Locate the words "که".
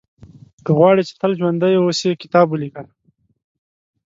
0.63-0.71